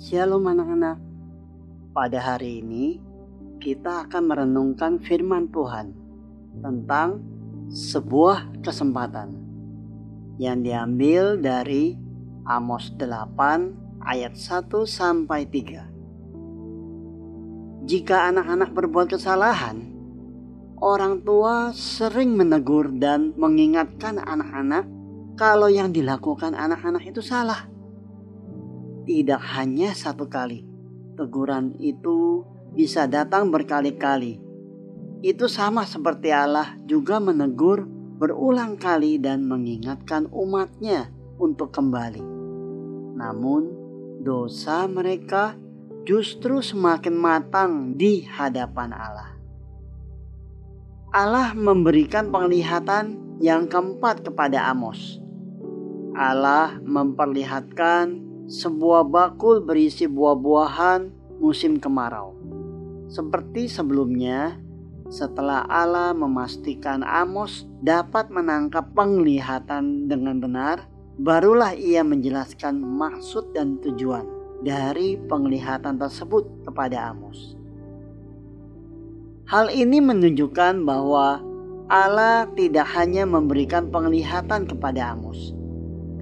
[0.00, 0.96] Shalom anak-anak.
[1.92, 2.96] Pada hari ini
[3.60, 5.92] kita akan merenungkan firman Tuhan
[6.64, 7.20] tentang
[7.68, 9.36] sebuah kesempatan
[10.40, 12.00] yang diambil dari
[12.48, 17.84] Amos 8 ayat 1 sampai 3.
[17.84, 19.84] Jika anak-anak berbuat kesalahan,
[20.80, 24.88] orang tua sering menegur dan mengingatkan anak-anak
[25.36, 27.68] kalau yang dilakukan anak-anak itu salah.
[29.10, 30.62] Tidak hanya satu kali,
[31.18, 32.46] teguran itu
[32.78, 34.38] bisa datang berkali-kali.
[35.18, 41.10] Itu sama seperti Allah juga menegur berulang kali dan mengingatkan umatnya
[41.42, 42.22] untuk kembali.
[43.18, 43.74] Namun,
[44.22, 45.58] dosa mereka
[46.06, 49.34] justru semakin matang di hadapan Allah.
[51.10, 55.18] Allah memberikan penglihatan yang keempat kepada Amos
[56.14, 61.06] Allah memperlihatkan sebuah bakul berisi buah-buahan
[61.38, 62.34] musim kemarau.
[63.06, 64.58] Seperti sebelumnya,
[65.06, 70.82] setelah Allah memastikan Amos dapat menangkap penglihatan dengan benar,
[71.22, 74.26] barulah ia menjelaskan maksud dan tujuan
[74.66, 77.54] dari penglihatan tersebut kepada Amos.
[79.46, 81.38] Hal ini menunjukkan bahwa
[81.86, 85.54] Allah tidak hanya memberikan penglihatan kepada Amos,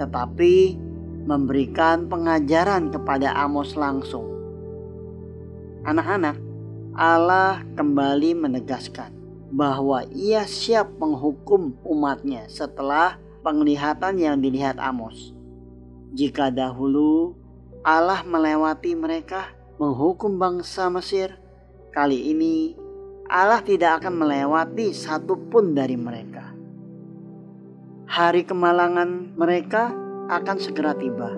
[0.00, 0.87] tetapi
[1.28, 4.24] memberikan pengajaran kepada Amos langsung.
[5.84, 6.40] Anak-anak,
[6.96, 9.12] Allah kembali menegaskan
[9.52, 15.36] bahwa ia siap menghukum umatnya setelah penglihatan yang dilihat Amos.
[16.16, 17.36] Jika dahulu
[17.84, 21.36] Allah melewati mereka menghukum bangsa Mesir,
[21.92, 22.72] kali ini
[23.28, 26.48] Allah tidak akan melewati satupun dari mereka
[28.08, 29.92] hari kemalangan mereka
[30.28, 31.32] akan segera tiba.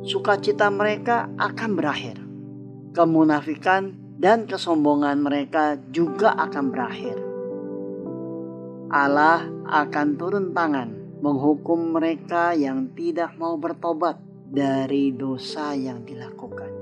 [0.00, 2.16] Sukacita mereka akan berakhir.
[2.96, 7.16] Kemunafikan dan kesombongan mereka juga akan berakhir.
[8.88, 14.16] Allah akan turun tangan menghukum mereka yang tidak mau bertobat
[14.48, 16.72] dari dosa yang dilakukan.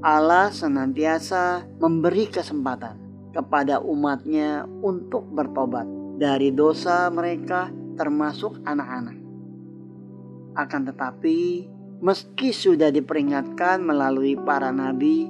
[0.00, 2.96] Allah senantiasa memberi kesempatan
[3.34, 5.84] kepada umatnya untuk bertobat
[6.20, 9.20] dari dosa mereka termasuk anak-anak.
[10.56, 11.68] Akan tetapi,
[12.00, 15.28] meski sudah diperingatkan melalui para nabi,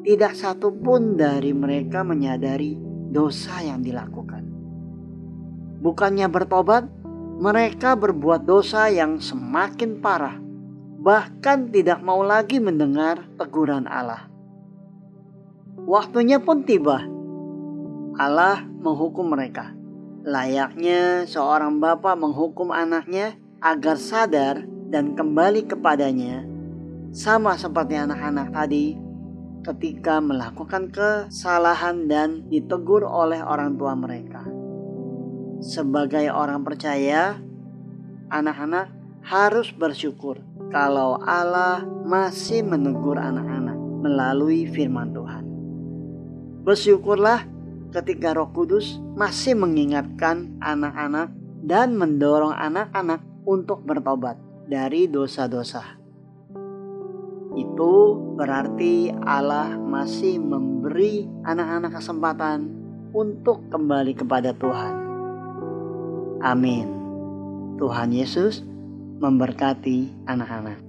[0.00, 2.80] tidak satu pun dari mereka menyadari
[3.12, 4.48] dosa yang dilakukan.
[5.84, 6.88] Bukannya bertobat,
[7.36, 10.40] mereka berbuat dosa yang semakin parah,
[10.96, 14.24] bahkan tidak mau lagi mendengar teguran Allah.
[15.84, 17.04] Waktunya pun tiba.
[18.16, 19.76] Allah menghukum mereka
[20.26, 26.42] Layaknya seorang bapak menghukum anaknya agar sadar dan kembali kepadanya,
[27.14, 28.98] sama seperti anak-anak tadi
[29.62, 34.42] ketika melakukan kesalahan dan ditegur oleh orang tua mereka.
[35.62, 37.38] Sebagai orang percaya,
[38.26, 38.90] anak-anak
[39.22, 40.42] harus bersyukur
[40.74, 45.46] kalau Allah masih menegur anak-anak melalui firman Tuhan.
[46.66, 47.55] Bersyukurlah
[47.96, 51.32] ketika Roh Kudus masih mengingatkan anak-anak
[51.64, 54.36] dan mendorong anak-anak untuk bertobat
[54.68, 55.96] dari dosa-dosa.
[57.56, 62.68] Itu berarti Allah masih memberi anak-anak kesempatan
[63.16, 64.94] untuk kembali kepada Tuhan.
[66.44, 66.86] Amin.
[67.80, 68.60] Tuhan Yesus
[69.24, 70.85] memberkati anak-anak.